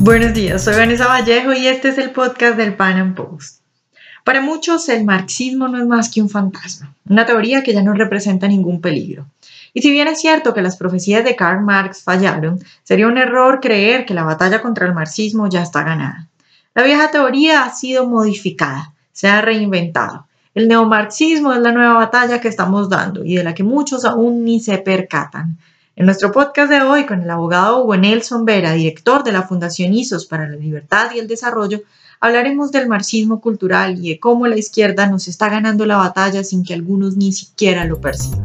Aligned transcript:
Buenos 0.00 0.32
días, 0.32 0.62
soy 0.62 0.76
Vanessa 0.76 1.08
Vallejo 1.08 1.52
y 1.52 1.66
este 1.66 1.88
es 1.88 1.98
el 1.98 2.12
podcast 2.12 2.56
del 2.56 2.74
Pan 2.74 2.98
Am 2.98 3.14
Post. 3.16 3.62
Para 4.22 4.40
muchos, 4.40 4.88
el 4.88 5.04
marxismo 5.04 5.66
no 5.66 5.76
es 5.76 5.86
más 5.86 6.08
que 6.08 6.22
un 6.22 6.30
fantasma, 6.30 6.94
una 7.08 7.26
teoría 7.26 7.64
que 7.64 7.72
ya 7.72 7.82
no 7.82 7.94
representa 7.94 8.46
ningún 8.46 8.80
peligro. 8.80 9.26
Y 9.74 9.82
si 9.82 9.90
bien 9.90 10.06
es 10.06 10.20
cierto 10.20 10.54
que 10.54 10.62
las 10.62 10.76
profecías 10.76 11.24
de 11.24 11.34
Karl 11.34 11.62
Marx 11.62 12.04
fallaron, 12.04 12.60
sería 12.84 13.08
un 13.08 13.18
error 13.18 13.58
creer 13.60 14.06
que 14.06 14.14
la 14.14 14.22
batalla 14.22 14.62
contra 14.62 14.86
el 14.86 14.94
marxismo 14.94 15.48
ya 15.48 15.62
está 15.62 15.82
ganada. 15.82 16.28
La 16.74 16.84
vieja 16.84 17.10
teoría 17.10 17.64
ha 17.64 17.74
sido 17.74 18.06
modificada, 18.06 18.94
se 19.12 19.26
ha 19.26 19.40
reinventado. 19.40 20.28
El 20.54 20.68
neomarxismo 20.68 21.52
es 21.52 21.60
la 21.60 21.72
nueva 21.72 21.94
batalla 21.94 22.40
que 22.40 22.48
estamos 22.48 22.88
dando 22.88 23.24
y 23.24 23.34
de 23.34 23.42
la 23.42 23.52
que 23.52 23.64
muchos 23.64 24.04
aún 24.04 24.44
ni 24.44 24.60
se 24.60 24.78
percatan. 24.78 25.58
En 25.98 26.06
nuestro 26.06 26.30
podcast 26.30 26.70
de 26.70 26.80
hoy, 26.80 27.06
con 27.06 27.22
el 27.22 27.28
abogado 27.28 27.82
Hugo 27.82 27.96
Nelson 27.96 28.44
Vera, 28.44 28.70
director 28.70 29.24
de 29.24 29.32
la 29.32 29.42
Fundación 29.42 29.92
ISOS 29.92 30.26
para 30.26 30.48
la 30.48 30.54
Libertad 30.54 31.10
y 31.12 31.18
el 31.18 31.26
Desarrollo, 31.26 31.80
hablaremos 32.20 32.70
del 32.70 32.86
marxismo 32.86 33.40
cultural 33.40 33.98
y 33.98 34.10
de 34.10 34.20
cómo 34.20 34.46
la 34.46 34.56
izquierda 34.56 35.08
nos 35.08 35.26
está 35.26 35.48
ganando 35.48 35.86
la 35.86 35.96
batalla 35.96 36.44
sin 36.44 36.64
que 36.64 36.72
algunos 36.72 37.16
ni 37.16 37.32
siquiera 37.32 37.84
lo 37.84 38.00
perciban. 38.00 38.44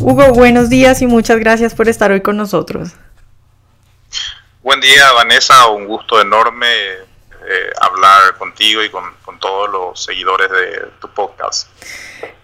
Hugo, 0.00 0.32
buenos 0.32 0.70
días 0.70 1.02
y 1.02 1.08
muchas 1.08 1.40
gracias 1.40 1.74
por 1.74 1.88
estar 1.88 2.12
hoy 2.12 2.20
con 2.20 2.36
nosotros. 2.36 2.90
Buen 4.62 4.80
día, 4.80 5.10
Vanessa, 5.16 5.66
un 5.70 5.88
gusto 5.88 6.20
enorme 6.20 6.68
eh, 7.48 7.70
hablar 7.80 8.36
contigo 8.38 8.82
y 8.82 8.90
con, 8.90 9.04
todos 9.40 9.70
los 9.70 10.04
seguidores 10.04 10.50
de 10.50 10.88
tu 11.00 11.08
podcast. 11.08 11.68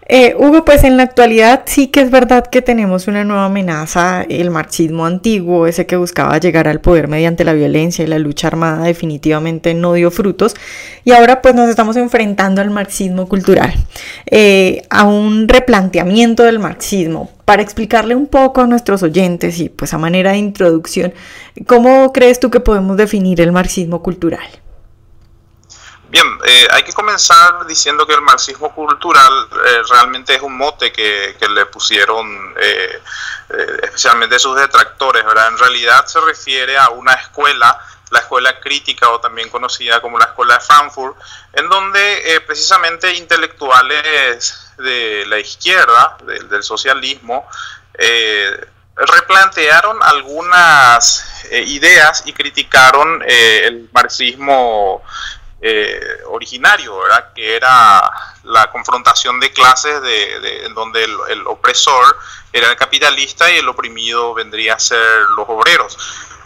Eh, 0.09 0.37
Hugo, 0.39 0.65
pues 0.65 0.85
en 0.85 0.97
la 0.97 1.03
actualidad 1.03 1.65
sí 1.67 1.89
que 1.89 2.01
es 2.01 2.13
verdad 2.13 2.47
que 2.47 2.63
tenemos 2.63 3.09
una 3.09 3.25
nueva 3.25 3.47
amenaza, 3.47 4.23
el 4.23 4.53
marxismo 4.53 5.05
antiguo, 5.05 5.67
ese 5.67 5.85
que 5.85 5.97
buscaba 5.97 6.39
llegar 6.39 6.69
al 6.69 6.81
poder 6.81 7.09
mediante 7.09 7.43
la 7.43 7.55
violencia 7.55 8.05
y 8.05 8.07
la 8.07 8.21
lucha 8.21 8.47
armada 8.47 8.85
definitivamente 8.85 9.75
no 9.75 9.95
dio 9.95 10.13
frutos 10.13 10.55
y 11.03 11.11
ahora 11.11 11.43
pues 11.43 11.57
nos 11.57 11.69
estamos 11.69 11.97
enfrentando 11.97 12.61
al 12.61 12.71
marxismo 12.71 13.29
cultural, 13.29 13.75
eh, 14.27 14.87
a 14.91 15.03
un 15.05 15.49
replanteamiento 15.49 16.45
del 16.45 16.61
marxismo. 16.61 17.31
Para 17.45 17.63
explicarle 17.63 18.15
un 18.15 18.29
poco 18.29 18.61
a 18.61 18.67
nuestros 18.67 19.03
oyentes 19.03 19.59
y 19.59 19.69
pues 19.69 19.93
a 19.93 19.99
manera 19.99 20.33
de 20.33 20.39
introducción, 20.39 21.15
¿cómo 21.67 22.13
crees 22.13 22.39
tú 22.39 22.51
que 22.51 22.61
podemos 22.61 22.97
definir 22.97 23.41
el 23.41 23.51
marxismo 23.51 24.03
cultural? 24.03 24.47
Bien, 26.09 26.39
eh, 26.45 26.69
hay 26.71 26.85
que 26.85 26.93
comenzar 26.93 27.67
diciendo 27.67 28.07
que 28.07 28.15
el 28.15 28.21
marxismo 28.21 28.73
cultural 28.73 29.49
eh, 29.53 29.83
realmente 29.91 30.37
es 30.37 30.41
un 30.41 30.57
mote 30.57 30.93
que, 30.93 31.37
le 31.51 31.67
pusieron 31.67 32.55
eh, 32.61 33.03
especialmente 33.83 34.39
sus 34.39 34.57
detractores, 34.57 35.25
¿verdad? 35.25 35.49
En 35.49 35.59
realidad 35.59 36.07
se 36.07 36.21
refiere 36.21 36.79
a 36.79 36.91
una 36.91 37.15
escuela, 37.15 37.81
la 38.11 38.21
escuela 38.21 38.61
crítica 38.61 39.11
o 39.11 39.19
también 39.19 39.49
conocida 39.49 40.01
como 40.01 40.19
la 40.19 40.27
escuela 40.27 40.55
de 40.55 40.61
Frankfurt, 40.61 41.17
en 41.55 41.69
donde 41.69 42.43
precisamente 42.47 43.13
intelectuales 43.15 44.75
de 44.79 45.25
la 45.27 45.39
izquierda, 45.39 46.19
del 46.25 46.63
socialismo, 46.63 47.49
replantearon 48.95 49.99
algunas 50.03 51.45
ideas 51.51 52.23
y 52.27 52.33
criticaron 52.33 53.23
el 53.27 53.89
marxismo 53.93 55.03
eh, 55.61 56.01
originario, 56.27 56.99
que 57.35 57.57
era 57.57 58.11
la 58.45 58.71
confrontación 58.71 59.41
de 59.41 59.53
clases 59.53 60.03
de, 60.03 60.67
en 60.67 60.75
donde 60.75 61.05
el, 61.05 61.47
opresor 61.47 62.17
era 62.53 62.71
el 62.71 62.77
capitalista 62.77 63.51
y 63.51 63.59
el 63.59 63.69
oprimido 63.69 64.35
vendría 64.35 64.75
a 64.75 64.79
ser 64.79 65.01
los 65.37 65.49
obreros. 65.49 65.97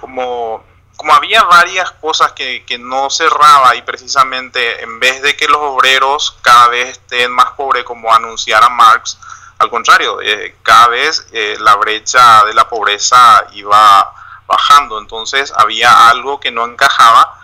Como, 0.01 0.65
había 1.13 1.43
varias 1.45 1.91
cosas 1.93 2.33
que, 2.33 2.65
que 2.67 2.79
no 2.79 3.09
cerraba 3.11 3.75
y 3.75 3.83
precisamente 3.83 4.83
en 4.83 5.01
vez 5.01 5.23
de 5.23 5.35
que 5.35 5.49
los 5.49 5.59
obreros 5.59 6.37
cada 6.43 6.69
vez 6.69 6.91
estén 6.91 7.33
más 7.33 7.53
pobres 7.53 7.85
como 7.85 8.13
anunciara 8.13 8.69
Marx, 8.69 9.19
al 9.61 9.69
contrario, 9.69 10.23
eh, 10.23 10.57
cada 10.63 10.89
vez 10.89 11.27
eh, 11.33 11.57
la 11.61 11.77
brecha 11.77 12.45
de 12.47 12.55
la 12.55 12.67
pobreza 12.67 13.45
iba 13.53 14.15
bajando, 14.47 14.99
entonces 14.99 15.53
había 15.55 16.09
algo 16.09 16.41
que 16.41 16.51
no 16.51 16.65
encajaba 16.65 17.40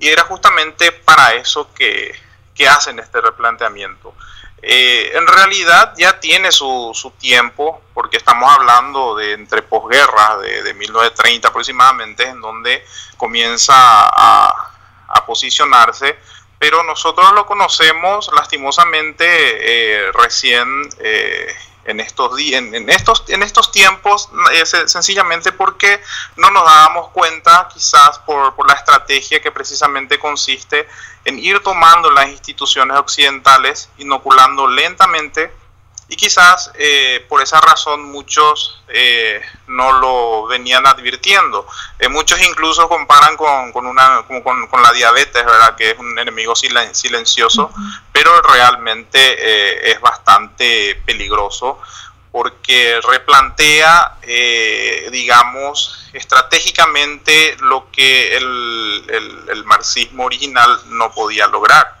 y 0.00 0.08
era 0.08 0.24
justamente 0.24 0.90
para 0.92 1.34
eso 1.34 1.72
que, 1.74 2.18
hacen 2.68 2.98
este 2.98 3.22
replanteamiento. 3.22 4.14
Eh, 4.60 5.12
en 5.14 5.26
realidad 5.26 5.94
ya 5.96 6.20
tiene 6.20 6.52
su, 6.52 6.90
su, 6.92 7.12
tiempo, 7.12 7.80
porque 7.94 8.18
estamos 8.18 8.52
hablando 8.52 9.16
de 9.16 9.32
entre 9.32 9.62
posguerras, 9.62 10.42
de, 10.42 10.62
de 10.64 10.74
1930 10.74 11.48
aproximadamente, 11.48 12.24
en 12.24 12.38
donde 12.38 12.84
comienza 13.16 13.74
a, 13.74 14.72
a 15.08 15.24
posicionarse, 15.24 16.18
pero 16.58 16.82
nosotros 16.84 17.32
lo 17.32 17.46
conocemos 17.46 18.30
lastimosamente 18.34 19.24
eh, 19.24 20.12
recién 20.12 20.68
eh, 20.98 21.46
en 21.84 22.00
estos, 22.00 22.38
en, 22.38 22.88
estos, 22.88 23.24
en 23.28 23.42
estos 23.42 23.72
tiempos, 23.72 24.28
sencillamente 24.86 25.52
porque 25.52 26.00
no 26.36 26.50
nos 26.50 26.64
dábamos 26.64 27.10
cuenta, 27.10 27.68
quizás 27.72 28.18
por, 28.20 28.54
por 28.54 28.68
la 28.68 28.74
estrategia 28.74 29.40
que 29.40 29.50
precisamente 29.50 30.18
consiste 30.18 30.88
en 31.24 31.38
ir 31.38 31.60
tomando 31.60 32.10
las 32.10 32.28
instituciones 32.28 32.96
occidentales, 32.96 33.88
inoculando 33.98 34.66
lentamente 34.66 35.52
y 36.10 36.16
quizás 36.16 36.72
eh, 36.74 37.24
por 37.28 37.40
esa 37.40 37.60
razón 37.60 38.10
muchos 38.10 38.82
eh, 38.88 39.40
no 39.68 39.92
lo 39.92 40.46
venían 40.48 40.84
advirtiendo. 40.84 41.68
Eh, 42.00 42.08
muchos 42.08 42.42
incluso 42.42 42.88
comparan 42.88 43.36
con, 43.36 43.72
con 43.72 43.86
una, 43.86 44.24
con, 44.26 44.42
con, 44.42 44.82
la 44.82 44.92
diabetes, 44.92 45.44
¿verdad? 45.44 45.76
que 45.76 45.92
es 45.92 45.98
un 46.00 46.18
enemigo 46.18 46.56
silencioso, 46.56 47.70
pero 48.12 48.42
realmente 48.42 49.92
es 49.92 50.00
bastante 50.00 51.00
peligroso 51.06 51.78
porque 52.32 53.00
replantea, 53.02 54.16
digamos, 55.12 56.08
estratégicamente 56.12 57.56
lo 57.60 57.88
que 57.92 58.36
el, 58.36 59.04
el, 59.08 59.48
el 59.48 59.64
marxismo 59.64 60.24
original 60.24 60.80
no 60.86 61.12
podía 61.12 61.46
lograr. 61.46 61.99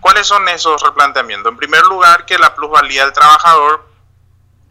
¿Cuáles 0.00 0.26
son 0.26 0.48
esos 0.48 0.82
replanteamientos? 0.82 1.52
En 1.52 1.56
primer 1.56 1.82
lugar, 1.84 2.26
que 2.26 2.38
la 2.38 2.54
plusvalía 2.54 3.04
del 3.04 3.12
trabajador 3.12 3.88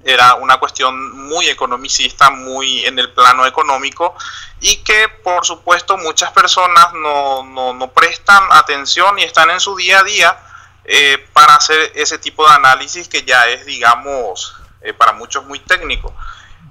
era 0.03 0.35
una 0.35 0.57
cuestión 0.57 1.27
muy 1.27 1.47
economicista, 1.49 2.29
muy 2.29 2.85
en 2.85 2.99
el 2.99 3.11
plano 3.11 3.45
económico 3.45 4.15
y 4.61 4.77
que 4.77 5.09
por 5.23 5.45
supuesto 5.45 5.97
muchas 5.97 6.31
personas 6.31 6.93
no, 6.93 7.43
no, 7.43 7.91
prestan 7.91 8.43
atención 8.51 9.19
y 9.19 9.23
están 9.23 9.49
en 9.49 9.59
su 9.59 9.75
día 9.75 9.99
a 9.99 10.03
día 10.03 10.39
eh, 10.85 11.27
para 11.33 11.55
hacer 11.55 11.91
ese 11.95 12.17
tipo 12.17 12.47
de 12.47 12.53
análisis 12.53 13.09
que 13.09 13.23
ya 13.23 13.47
es, 13.47 13.65
digamos, 13.65 14.55
eh, 14.81 14.93
para 14.93 15.13
muchos 15.13 15.45
muy 15.45 15.59
técnico. 15.59 16.15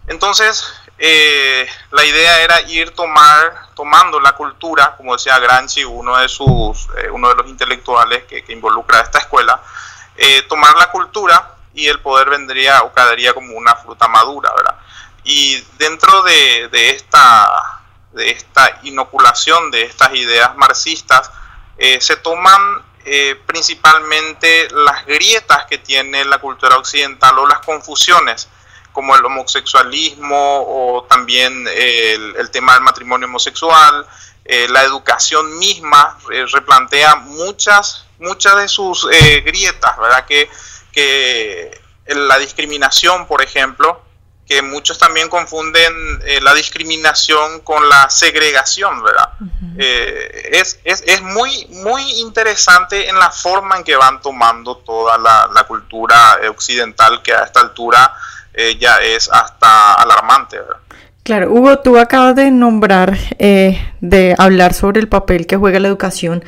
Entonces, 0.06 0.64
eh, 1.00 1.68
la 1.92 2.04
idea 2.04 2.42
era 2.42 2.60
ir 2.62 2.90
tomar, 2.90 3.68
tomando 3.74 4.18
la 4.18 4.32
cultura, 4.32 4.96
como 4.96 5.12
decía 5.14 5.38
Gramsci, 5.38 5.84
uno 5.84 6.16
de, 6.16 6.28
sus, 6.28 6.88
eh, 6.98 7.08
uno 7.10 7.28
de 7.28 7.36
los 7.36 7.46
intelectuales 7.46 8.24
que, 8.24 8.44
involucra 8.48 8.98
a 8.98 9.02
esta 9.02 9.18
escuela, 9.18 9.62
eh, 10.16 10.42
tomar 10.48 10.76
la 10.76 10.90
cultura 10.90 11.54
y 11.72 11.86
el 11.86 12.00
poder 12.00 12.30
vendría 12.30 12.82
o 12.82 12.92
caería 12.92 13.32
como 13.32 13.56
una 13.56 13.76
fruta 13.76 14.08
madura, 14.08 14.52
¿verdad? 14.56 14.76
Y 15.22 15.64
dentro 15.78 16.22
de, 16.22 16.68
de 16.68 16.90
esta, 16.90 17.80
de 18.12 18.30
esta 18.30 18.80
inoculación 18.82 19.70
de 19.70 19.82
estas 19.82 20.12
ideas 20.14 20.56
marxistas, 20.56 21.30
se 22.00 22.16
toman 22.16 22.82
principalmente 23.46 24.68
las 24.72 25.06
grietas 25.06 25.66
que 25.66 25.78
tiene 25.78 26.24
la 26.24 26.38
cultura 26.38 26.76
occidental 26.76 27.38
o 27.38 27.46
las 27.46 27.60
confusiones 27.60 28.48
como 28.98 29.14
el 29.14 29.24
homosexualismo 29.24 30.64
o 30.66 31.04
también 31.04 31.68
el, 31.72 32.50
tema 32.50 32.74
del 32.74 32.82
matrimonio 32.82 33.28
homosexual, 33.28 34.04
eh, 34.44 34.66
la 34.70 34.82
educación 34.82 35.56
misma 35.56 36.18
eh, 36.32 36.44
replantea 36.52 37.14
muchas, 37.14 38.06
muchas 38.18 38.56
de 38.56 38.66
sus 38.66 39.06
eh, 39.12 39.40
grietas, 39.42 39.96
¿verdad? 39.98 40.26
Que, 40.26 40.50
que 40.90 41.80
la 42.08 42.40
discriminación, 42.40 43.28
por 43.28 43.40
ejemplo, 43.40 44.02
que 44.44 44.62
muchos 44.62 44.98
también 44.98 45.28
confunden 45.28 45.92
la 46.42 46.52
discriminación 46.54 47.60
con 47.60 47.88
la 47.88 48.10
segregación, 48.10 49.00
¿verdad? 49.04 49.30
es, 49.76 50.80
es, 50.82 51.04
es, 51.06 51.22
muy, 51.22 51.66
muy 51.84 52.02
interesante 52.18 53.08
en 53.08 53.16
la 53.16 53.30
forma 53.30 53.76
en 53.76 53.84
que 53.84 53.94
van 53.94 54.20
tomando 54.20 54.78
toda 54.78 55.18
la, 55.18 55.48
la 55.54 55.62
cultura 55.68 56.40
occidental 56.50 57.22
que 57.22 57.32
a 57.32 57.44
esta 57.44 57.60
altura 57.60 58.12
ya 58.78 58.96
es 59.02 59.28
hasta 59.30 59.94
alarmante. 59.94 60.58
Claro, 61.22 61.52
Hugo, 61.52 61.78
tú 61.80 61.98
acabas 61.98 62.34
de 62.36 62.50
nombrar, 62.50 63.16
eh, 63.38 63.78
de 64.00 64.34
hablar 64.38 64.72
sobre 64.72 65.00
el 65.00 65.08
papel 65.08 65.46
que 65.46 65.56
juega 65.56 65.78
la 65.78 65.88
educación 65.88 66.42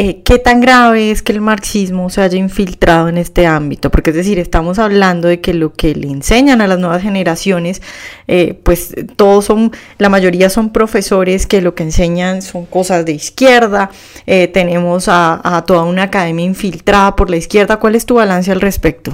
eh, 0.00 0.22
¿qué 0.22 0.38
tan 0.38 0.60
grave 0.60 1.10
es 1.10 1.22
que 1.22 1.32
el 1.32 1.40
marxismo 1.40 2.08
se 2.08 2.22
haya 2.22 2.38
infiltrado 2.38 3.08
en 3.08 3.18
este 3.18 3.48
ámbito? 3.48 3.90
Porque 3.90 4.10
es 4.10 4.16
decir, 4.16 4.38
estamos 4.38 4.78
hablando 4.78 5.26
de 5.26 5.40
que 5.40 5.52
lo 5.54 5.72
que 5.72 5.92
le 5.92 6.06
enseñan 6.06 6.60
a 6.60 6.68
las 6.68 6.78
nuevas 6.78 7.02
generaciones, 7.02 7.82
eh, 8.28 8.54
pues 8.62 8.94
todos 9.16 9.46
son, 9.46 9.72
la 9.98 10.08
mayoría 10.08 10.50
son 10.50 10.72
profesores 10.72 11.48
que 11.48 11.60
lo 11.60 11.74
que 11.74 11.82
enseñan 11.82 12.42
son 12.42 12.64
cosas 12.66 13.04
de 13.06 13.10
izquierda, 13.10 13.90
eh, 14.26 14.46
tenemos 14.46 15.08
a, 15.08 15.40
a 15.42 15.64
toda 15.64 15.82
una 15.82 16.04
academia 16.04 16.44
infiltrada 16.44 17.16
por 17.16 17.28
la 17.28 17.36
izquierda. 17.36 17.78
¿Cuál 17.78 17.96
es 17.96 18.06
tu 18.06 18.14
balance 18.14 18.52
al 18.52 18.60
respecto? 18.60 19.12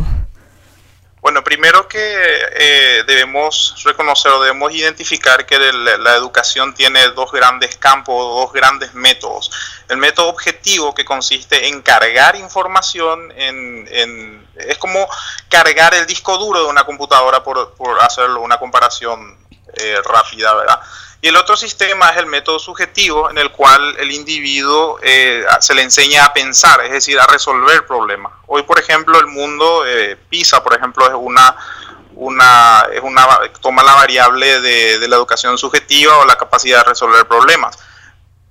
Bueno, 1.24 1.42
primero 1.42 1.88
que 1.88 1.98
eh, 1.98 3.02
debemos 3.06 3.82
reconocer 3.82 4.30
o 4.30 4.42
debemos 4.42 4.74
identificar 4.74 5.46
que 5.46 5.58
la 5.58 6.16
educación 6.16 6.74
tiene 6.74 7.08
dos 7.12 7.32
grandes 7.32 7.76
campos, 7.76 8.14
dos 8.14 8.52
grandes 8.52 8.92
métodos. 8.92 9.50
El 9.88 9.96
método 9.96 10.28
objetivo 10.28 10.94
que 10.94 11.06
consiste 11.06 11.68
en 11.68 11.80
cargar 11.80 12.36
información, 12.36 13.32
en, 13.36 14.46
es 14.54 14.76
como 14.76 15.08
cargar 15.48 15.94
el 15.94 16.04
disco 16.04 16.36
duro 16.36 16.62
de 16.64 16.68
una 16.68 16.84
computadora 16.84 17.42
por, 17.42 17.72
por 17.72 17.98
hacerlo 18.02 18.42
una 18.42 18.58
comparación 18.58 19.43
eh, 19.76 20.00
rápida, 20.04 20.54
¿verdad? 20.54 20.80
Y 21.20 21.28
el 21.28 21.36
otro 21.36 21.56
sistema 21.56 22.10
es 22.10 22.18
el 22.18 22.26
método 22.26 22.58
subjetivo, 22.58 23.30
en 23.30 23.38
el 23.38 23.50
cual 23.50 23.96
el 23.98 24.12
individuo 24.12 24.98
eh, 25.02 25.44
se 25.60 25.74
le 25.74 25.82
enseña 25.82 26.26
a 26.26 26.32
pensar, 26.34 26.84
es 26.84 26.92
decir, 26.92 27.18
a 27.18 27.26
resolver 27.26 27.86
problemas. 27.86 28.32
Hoy, 28.46 28.62
por 28.64 28.78
ejemplo, 28.78 29.18
el 29.18 29.26
mundo, 29.28 29.86
eh, 29.86 30.18
PISA, 30.28 30.62
por 30.62 30.76
ejemplo, 30.76 31.06
es 31.06 31.14
una, 31.16 31.56
una, 32.14 32.86
es 32.92 33.00
una, 33.00 33.26
toma 33.62 33.82
la 33.82 33.94
variable 33.94 34.60
de, 34.60 35.08
la 35.08 35.16
educación 35.16 35.56
subjetiva 35.56 36.18
o 36.18 36.26
la 36.26 36.36
capacidad 36.36 36.84
de 36.84 36.90
resolver 36.90 37.26
problemas. 37.26 37.78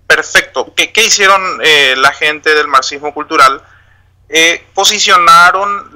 Perfecto. 0.08 0.74
¿Qué, 0.76 0.92
hicieron 0.96 1.62
la 1.98 2.12
gente 2.12 2.56
del 2.56 2.68
marxismo 2.68 3.14
cultural? 3.14 3.62
posicionaron 4.74 5.92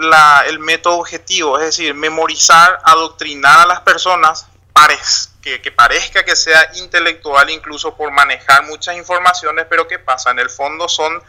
el 0.45 0.59
método 0.59 0.99
objetivo, 0.99 1.57
es 1.57 1.65
decir, 1.65 1.95
memorizar, 1.95 2.79
adoctrinar 2.83 3.61
a 3.61 3.65
las 3.65 3.81
personas 3.81 4.45
que, 5.41 5.71
parezca 5.71 6.25
que 6.25 6.35
sea 6.35 6.71
intelectual 6.75 7.49
incluso 7.49 7.95
por 7.95 8.11
manejar 8.11 8.63
muchas 8.65 8.97
informaciones, 8.97 9.65
pero 9.69 9.87
¿qué 9.87 9.99
pasa? 9.99 10.31
En 10.31 10.39
el 10.39 10.49
fondo 10.49 10.89
son 10.89 11.21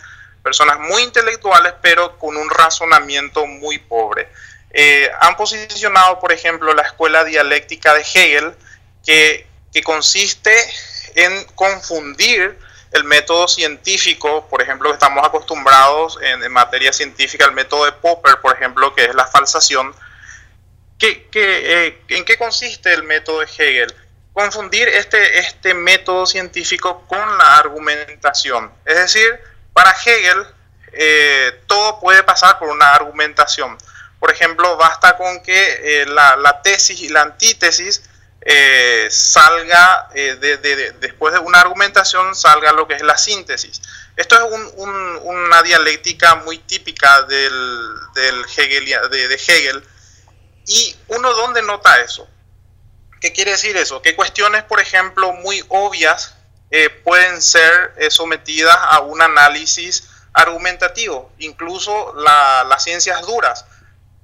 personas 0.43 0.79
muy 0.81 1.03
intelectuales, 1.03 1.75
pero 1.81 2.19
con 2.19 2.37
un 2.37 2.51
razonamiento 2.51 3.47
muy 3.47 3.79
pobre. 3.79 4.29
Eh, 4.71 5.11
han 5.21 5.37
posicionado, 5.37 6.19
por 6.19 6.33
ejemplo, 6.33 6.75
la 6.75 6.83
escuela 6.83 7.25
dialéctica 7.25 7.95
de 7.95 8.01
Hegel, 8.01 8.55
que, 9.05 9.47
que 9.73 9.83
consiste 9.83 10.53
en 11.15 11.45
confundir 11.55 12.59
el 12.93 13.05
método 13.05 13.47
científico, 13.49 14.47
por 14.49 14.63
ejemplo, 14.63 14.89
que 14.89 14.95
estamos 14.95 15.25
acostumbrados 15.25 16.19
en, 16.23 16.43
en, 16.43 16.53
materia 16.53 16.93
científica, 16.93 17.45
el 17.45 17.53
método 17.53 17.85
de 17.85 17.93
Popper, 17.93 18.41
por 18.41 18.55
ejemplo, 18.55 18.95
que 18.95 19.05
es 19.05 19.15
la 19.15 19.27
falsación, 19.27 19.95
eh, 21.01 22.03
¿En 22.09 22.25
qué 22.25 22.37
consiste 22.37 22.93
el 22.93 23.05
método 23.05 23.41
de 23.41 23.47
Hegel? 23.47 23.95
Confundir 24.33 24.89
este, 24.89 25.39
este 25.39 25.75
método 25.75 26.27
científico 26.27 27.05
con 27.07 27.39
la 27.39 27.59
argumentación. 27.59 28.73
Es 28.85 28.97
decir, 28.97 29.41
para 29.73 29.93
Hegel 29.93 30.47
eh, 30.93 31.63
todo 31.67 32.01
puede 32.01 32.23
pasar 32.23 32.59
por 32.59 32.69
una 32.69 32.95
argumentación. 32.95 33.77
Por 34.19 34.33
ejemplo, 34.33 34.77
basta 34.77 35.17
con 35.17 35.43
que 35.43 36.03
eh, 36.03 36.07
la, 36.07 36.61
tesis 36.63 37.01
y 37.01 37.09
la 37.09 37.23
antítesis 37.23 38.03
salga, 39.11 40.09
después 41.01 41.35
de 41.35 41.41
una 41.41 41.61
argumentación, 41.61 42.35
salga 42.35 42.73
lo 42.73 42.89
que 42.89 42.95
es 42.95 43.03
la 43.03 43.19
síntesis. 43.19 43.83
Esto 44.17 44.37
es 44.37 44.73
una 45.23 45.63
dialéctica 45.63 46.37
muy 46.37 46.59
típica 46.59 47.23
del, 47.23 47.95
del 48.15 48.45
de, 49.11 49.29
de 49.29 49.35
Hegel 49.35 49.85
¿Y 50.69 50.95
uno 51.09 51.33
dónde 51.33 51.63
nota 51.63 52.01
eso? 52.03 52.29
¿Qué 53.21 53.33
quiere 53.33 53.53
decir 53.53 53.77
eso? 53.77 54.03
Que 54.03 54.15
cuestiones, 54.15 54.65
por 54.65 54.81
ejemplo, 54.81 55.33
muy 55.33 55.65
obvias 55.69 56.35
eh, 56.71 56.91
pueden 56.91 57.41
ser 57.41 57.95
eh, 57.97 58.11
sometidas 58.11 58.77
a 58.79 59.01
un 59.01 59.23
análisis 59.23 60.11
argumentativo, 60.35 61.33
incluso 61.39 62.15
las 62.15 62.85
ciencias 62.85 63.23
duras. 63.23 63.65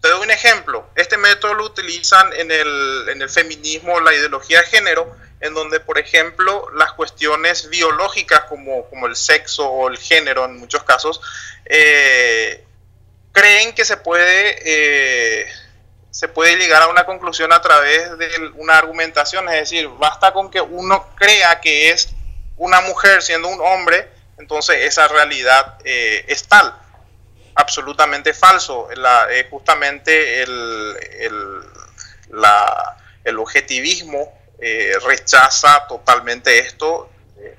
Te 0.02 0.10
doy 0.10 0.20
un 0.20 0.30
ejemplo. 0.30 0.86
Este 0.96 1.16
método 1.16 1.54
lo 1.54 1.64
utilizan 1.64 2.30
en 2.34 2.50
el, 2.50 3.08
en 3.08 3.22
el 3.22 3.30
feminismo, 3.30 3.98
la 4.00 4.12
ideología 4.12 4.60
de 4.60 4.66
género, 4.66 5.16
en 5.40 5.54
donde, 5.54 5.80
por 5.80 5.98
ejemplo, 5.98 6.68
las 6.74 6.92
cuestiones 6.92 7.70
biológicas 7.70 8.44
como, 8.44 8.88
como 8.90 9.06
el 9.06 9.16
sexo 9.16 9.66
o 9.66 9.88
el 9.88 9.96
género 9.96 10.44
en 10.44 10.58
muchos 10.58 10.84
casos, 10.84 11.22
eh, 11.64 12.62
creen 13.32 13.74
que 13.74 13.86
se 13.86 13.96
puede 13.96 15.63
se 16.14 16.28
puede 16.28 16.56
llegar 16.56 16.80
a 16.80 16.86
una 16.86 17.04
conclusión 17.04 17.52
a 17.52 17.60
través 17.60 18.16
de 18.16 18.28
una 18.54 18.78
argumentación, 18.78 19.48
es 19.48 19.56
decir, 19.56 19.88
basta 19.98 20.32
con 20.32 20.48
que 20.48 20.60
uno 20.60 21.08
crea 21.16 21.60
que 21.60 21.90
es 21.90 22.10
una 22.56 22.80
mujer 22.82 23.20
siendo 23.20 23.48
un 23.48 23.60
hombre, 23.60 24.08
entonces 24.38 24.76
esa 24.82 25.08
realidad 25.08 25.76
eh, 25.84 26.24
es 26.28 26.46
tal. 26.46 26.72
Absolutamente 27.56 28.32
falso. 28.32 28.88
La, 28.94 29.26
eh, 29.28 29.48
justamente 29.50 30.42
el, 30.42 30.96
el, 33.24 33.36
objetivismo 33.36 34.38
eh, 34.60 34.92
rechaza 35.04 35.84
totalmente 35.88 36.60
esto, 36.60 37.10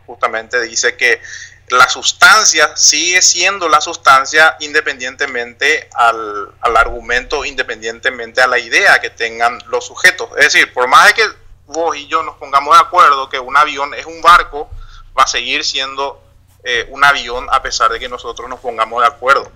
justamente 0.05 0.61
dice 0.61 0.95
que 0.95 1.21
la 1.69 1.89
sustancia 1.89 2.75
sigue 2.75 3.21
siendo 3.21 3.67
la 3.67 3.81
sustancia 3.81 4.55
independientemente 4.59 5.89
al, 5.95 6.53
argumento, 6.61 7.43
independientemente 7.43 8.41
a 8.41 8.47
la 8.47 8.59
idea 8.59 8.99
que 8.99 9.09
tengan 9.09 9.63
los 9.67 9.85
sujetos. 9.85 10.29
Es 10.37 10.53
decir, 10.53 10.71
por 10.73 10.87
más 10.87 11.07
de 11.07 11.13
que 11.13 11.27
vos 11.67 11.95
y 11.97 12.07
yo 12.07 12.21
nos 12.21 12.37
pongamos 12.37 12.75
de 12.75 12.81
acuerdo 12.81 13.29
que 13.29 13.39
un 13.39 13.57
avión 13.57 13.93
es 13.95 14.05
un 14.05 14.21
barco, 14.21 14.69
va 15.17 15.23
a 15.23 15.27
seguir 15.27 15.65
siendo 15.65 16.21
eh, 16.63 16.85
un 16.89 17.03
avión 17.03 17.47
a 17.51 17.61
pesar 17.63 17.91
de 17.91 17.99
que 17.99 18.09
nosotros 18.09 18.47
nos 18.47 18.59
pongamos 18.59 19.01
de 19.01 19.07
acuerdo. 19.07 19.51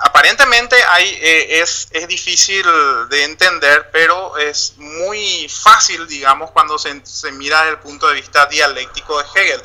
aparentemente 0.00 0.76
eh, 1.00 1.60
es, 1.60 1.88
es, 1.90 2.06
difícil 2.06 2.64
de 3.08 3.24
entender, 3.24 3.90
pero 3.92 4.36
es 4.36 4.74
muy 4.76 5.48
fácil, 5.48 6.06
digamos, 6.06 6.50
cuando 6.52 6.78
se, 6.78 7.00
se 7.04 7.32
mira 7.32 7.58
desde 7.60 7.70
el 7.72 7.78
punto 7.78 8.08
de 8.08 8.14
vista 8.14 8.46
dialéctico 8.46 9.18
de 9.18 9.24
Hegel. 9.34 9.62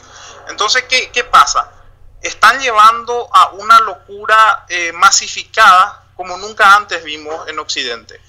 Entonces, 0.49 0.83
¿qué, 0.83 1.09
qué 1.11 1.23
pasa? 1.23 1.71
Están 2.21 2.59
llevando 2.59 3.29
a 3.33 3.49
una 3.51 3.79
locura 3.81 4.65
eh, 4.69 4.91
masificada 4.93 6.03
como 6.15 6.37
nunca 6.37 6.75
antes 6.75 7.03
vimos 7.03 7.47
en 7.47 7.59
Occidente. 7.59 8.19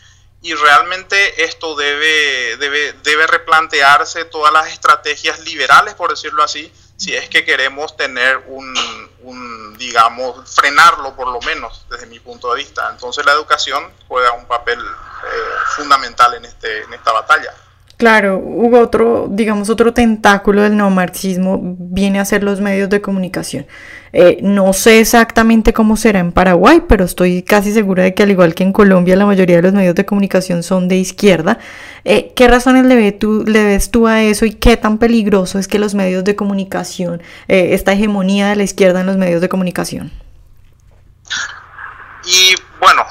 Y 0.41 0.55
realmente 0.55 1.43
esto 1.43 1.75
debe, 1.75 2.57
debe, 2.59 2.93
debe 3.03 3.27
replantearse 3.27 4.25
todas 4.27 4.53
las 4.53 4.69
estrategias 4.69 5.41
liberales, 5.41 5.95
por 5.95 6.11
decirlo 6.11 6.45
así, 6.45 6.73
si 6.97 7.15
es 7.17 7.29
que 7.29 7.45
queremos 7.45 7.97
tener 7.97 8.45
un, 8.47 8.75
un, 9.23 9.77
digamos, 9.79 10.55
frenarlo 10.55 11.17
por 11.17 11.29
lo 11.29 11.41
menos 11.41 11.87
desde 11.91 12.07
mi 12.07 12.21
punto 12.21 12.53
de 12.53 12.59
vista. 12.59 12.89
Entonces 12.91 13.25
la 13.25 13.33
educación 13.33 13.93
juega 14.07 14.33
un 14.33 14.47
papel 14.47 14.79
eh, 14.79 15.27
fundamental 15.77 16.35
en, 16.35 16.45
este, 16.45 16.83
en 16.83 16.95
esta 16.95 17.13
batalla. 17.13 17.53
Claro, 17.99 18.39
hubo 18.39 18.79
otro, 18.79 19.27
digamos, 19.29 19.71
otro 19.71 19.93
tentáculo 19.93 20.63
del 20.63 20.77
neomarxismo 20.77 21.59
viene 21.61 22.21
a 22.21 22.25
ser 22.25 22.45
los 22.45 22.61
medios 22.61 22.89
de 22.89 23.01
comunicación. 23.01 23.67
Eh, 24.13 24.39
no 24.41 24.73
sé 24.73 25.01
exactamente 25.01 25.73
cómo 25.73 25.97
será 25.97 26.21
en 26.21 26.31
Paraguay, 26.31 26.81
pero 26.89 27.05
estoy 27.05 27.43
casi 27.43 27.73
segura 27.73 28.05
de 28.05 28.15
que 28.15 28.23
al 28.23 28.31
igual 28.31 28.55
que 28.55 28.63
en 28.63 28.73
Colombia 28.73 29.17
la 29.17 29.27
mayoría 29.27 29.57
de 29.57 29.63
los 29.63 29.73
medios 29.73 29.97
de 29.97 30.07
comunicación 30.07 30.63
son 30.63 30.87
de 30.87 30.95
izquierda. 30.95 31.59
Eh, 32.05 32.33
¿Qué 32.37 32.47
razones 32.47 32.87
le, 32.87 32.95
le 32.95 33.65
ves 33.65 33.91
tú 33.91 34.07
a 34.07 34.23
eso 34.23 34.47
y 34.47 34.53
qué 34.53 34.77
tan 34.77 34.99
peligroso 34.99 35.59
es 35.59 35.67
que 35.67 35.81
los 35.81 35.97
medios 35.97 36.23
de 36.23 36.37
comunicación, 36.37 37.21
eh, 37.49 37.71
esta 37.73 37.95
hegemonía 37.95 38.49
de 38.51 38.55
la 38.55 38.63
izquierda 38.63 39.01
en 39.01 39.07
los 39.07 39.17
medios 39.17 39.41
de 39.41 39.49
comunicación? 39.49 40.13
Y 42.25 42.55
bueno, 42.81 43.03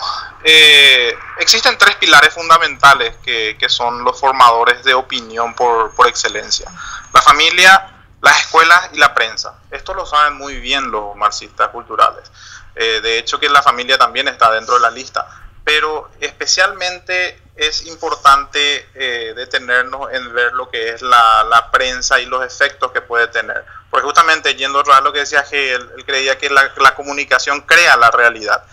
eh, 0.45 1.11
existen 1.39 1.77
tres 1.77 1.95
pilares 1.95 2.33
fundamentales 2.33 3.15
que, 3.23 3.55
son 3.67 4.03
los 4.03 4.19
formadores 4.19 4.83
de 4.83 4.93
opinión 4.93 5.53
por, 5.53 5.91
excelencia. 6.07 6.69
La 7.13 7.21
familia, 7.21 7.91
las 8.21 8.39
escuelas 8.41 8.89
y 8.93 8.97
la 8.97 9.13
prensa. 9.13 9.59
Esto 9.71 9.93
lo 9.93 10.05
saben 10.05 10.35
muy 10.35 10.59
bien 10.59 10.89
los 10.91 11.15
marxistas 11.15 11.69
culturales. 11.69 12.31
Eh, 12.75 13.01
de 13.01 13.17
hecho 13.17 13.39
que 13.39 13.49
la 13.49 13.61
familia 13.61 13.97
también 13.97 14.27
está 14.27 14.51
dentro 14.51 14.75
de 14.75 14.81
la 14.81 14.91
lista. 14.91 15.27
Pero 15.63 16.09
especialmente 16.21 17.41
es 17.57 17.87
importante 17.87 18.87
eh, 18.93 19.33
detenernos 19.35 20.13
en 20.13 20.33
ver 20.33 20.53
lo 20.53 20.69
que 20.69 20.89
es 20.89 21.01
la, 21.01 21.69
prensa 21.71 22.19
y 22.21 22.25
los 22.25 22.45
efectos 22.45 22.91
que 22.91 23.01
puede 23.01 23.27
tener. 23.27 23.65
Porque 23.89 24.05
justamente 24.05 24.55
yendo 24.55 24.79
a 24.79 25.01
lo 25.01 25.11
que 25.11 25.19
decía 25.19 25.41
Hegel, 25.41 25.91
él 25.97 26.05
creía 26.05 26.37
que 26.37 26.49
la 26.49 26.95
comunicación 26.95 27.61
crea 27.61 27.97
la 27.97 28.11
realidad. 28.11 28.63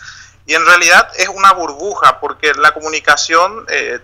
Y 0.47 0.55
en 0.55 0.65
realidad 0.67 1.11
es 1.17 1.29
una 1.29 1.53
burbuja 1.53 2.21
porque 2.21 2.53
la 2.55 2.75
comunicación, 2.75 3.65
eh, 3.69 4.01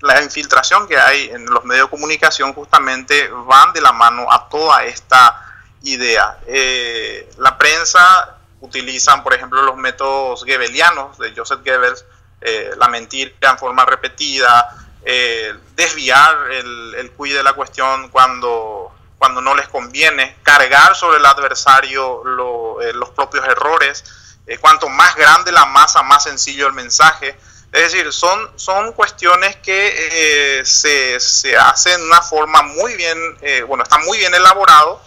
la 0.00 0.22
infiltración 0.22 0.86
que 0.86 0.98
hay 0.98 1.30
en 1.30 1.46
los 1.46 1.64
medios 1.64 1.86
de 1.86 1.90
comunicación 1.90 2.52
justamente 2.52 3.28
van 3.46 3.72
de 3.72 3.80
la 3.80 3.92
mano 3.92 4.30
a 4.30 4.48
toda 4.48 4.84
esta 4.84 5.44
idea. 5.82 6.38
Eh, 6.46 7.30
la 7.38 7.56
prensa 7.56 8.36
utilizan, 8.60 9.22
por 9.22 9.34
ejemplo, 9.34 9.62
los 9.62 9.76
métodos 9.76 10.44
gebelianos 10.44 11.16
de 11.18 11.32
Joseph 11.34 11.60
Goebbels, 11.64 12.04
eh, 12.40 12.72
la 12.76 12.88
mentira 12.88 13.32
en 13.40 13.58
forma 13.58 13.84
repetida, 13.84 14.68
eh, 15.04 15.54
desviar 15.74 16.50
el, 16.52 16.94
el 16.96 17.12
de 17.16 17.42
la 17.42 17.52
cuestión 17.52 18.08
cuando, 18.10 18.92
cuando 19.16 19.40
no 19.40 19.54
les 19.54 19.68
conviene, 19.68 20.36
cargar 20.42 20.94
sobre 20.94 21.18
el 21.18 21.26
adversario 21.26 22.22
eh, 22.82 22.92
los 22.92 23.10
propios 23.10 23.46
errores. 23.46 24.04
Cuanto 24.56 24.88
más 24.88 25.14
grande 25.16 25.52
la 25.52 25.66
masa, 25.66 26.02
más 26.02 26.24
sencillo 26.24 26.66
el 26.66 26.72
mensaje. 26.72 27.36
Es 27.70 27.92
decir, 27.92 28.10
son, 28.12 28.50
son 28.56 28.92
cuestiones 28.94 29.56
que 29.56 30.62
se, 30.64 31.20
se, 31.20 31.54
hacen 31.54 32.00
de 32.00 32.06
una 32.06 32.22
forma 32.22 32.62
muy 32.62 32.94
bien, 32.96 33.18
bueno, 33.66 33.82
está 33.82 33.98
muy 33.98 34.16
bien 34.16 34.34
elaborado, 34.34 35.02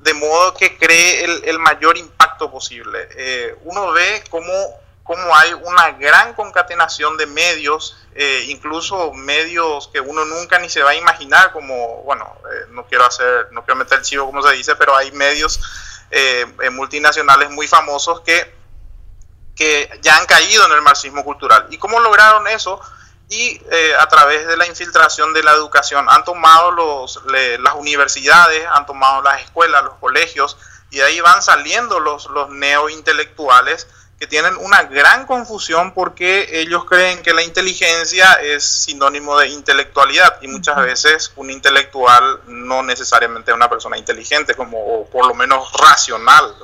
de 0.00 0.14
modo 0.14 0.54
que 0.54 0.78
cree 0.78 1.24
el, 1.24 1.44
el 1.44 1.58
mayor 1.58 1.98
impacto 1.98 2.50
posible. 2.50 3.56
uno 3.64 3.92
ve 3.92 4.24
cómo 4.30 4.80
cómo 5.10 5.34
hay 5.34 5.52
una 5.54 5.90
gran 5.90 6.34
concatenación 6.34 7.16
de 7.16 7.26
medios, 7.26 7.96
eh, 8.14 8.44
incluso 8.46 9.12
medios 9.12 9.88
que 9.92 9.98
uno 9.98 10.24
nunca 10.24 10.60
ni 10.60 10.68
se 10.68 10.84
va 10.84 10.90
a 10.90 10.94
imaginar, 10.94 11.52
como, 11.52 12.04
bueno, 12.04 12.32
eh, 12.44 12.66
no 12.70 12.86
quiero 12.86 13.06
hacer, 13.06 13.48
no 13.50 13.64
quiero 13.64 13.74
meter 13.74 13.98
el 13.98 14.04
chivo 14.04 14.26
como 14.26 14.40
se 14.40 14.52
dice, 14.52 14.76
pero 14.76 14.96
hay 14.96 15.10
medios 15.10 15.60
eh, 16.12 16.46
multinacionales 16.70 17.50
muy 17.50 17.66
famosos 17.66 18.20
que, 18.20 18.54
que 19.60 19.90
ya 20.00 20.16
han 20.16 20.24
caído 20.24 20.64
en 20.64 20.72
el 20.72 20.80
marxismo 20.80 21.22
cultural. 21.22 21.66
¿Y 21.68 21.76
cómo 21.76 22.00
lograron 22.00 22.48
eso? 22.48 22.80
Y 23.28 23.60
a 24.00 24.06
través 24.06 24.46
de 24.46 24.56
la 24.56 24.66
infiltración 24.66 25.34
de 25.34 25.42
la 25.42 25.52
educación 25.52 26.06
han 26.08 26.24
tomado 26.24 26.70
los, 26.70 27.20
las 27.26 27.74
universidades, 27.74 28.66
han 28.72 28.86
tomado 28.86 29.20
las 29.20 29.42
escuelas, 29.42 29.84
los 29.84 29.94
colegios, 29.96 30.56
y 30.90 31.02
ahí 31.02 31.20
van 31.20 31.42
saliendo 31.42 32.00
los, 32.00 32.30
los 32.30 32.48
neointelectuales 32.48 33.86
que 34.18 34.26
tienen 34.26 34.56
una 34.56 34.84
gran 34.84 35.26
confusión 35.26 35.92
porque 35.92 36.60
ellos 36.60 36.86
creen 36.86 37.22
que 37.22 37.34
la 37.34 37.42
inteligencia 37.42 38.32
es 38.42 38.64
sinónimo 38.64 39.38
de 39.38 39.48
intelectualidad 39.48 40.38
y 40.40 40.48
muchas 40.48 40.76
veces 40.76 41.32
un 41.36 41.50
intelectual 41.50 42.40
no 42.46 42.82
necesariamente 42.82 43.50
es 43.50 43.54
una 43.54 43.68
persona 43.68 43.98
inteligente, 43.98 44.54
como 44.54 44.78
o 44.78 45.06
por 45.06 45.26
lo 45.26 45.34
menos 45.34 45.70
racional. 45.74 46.54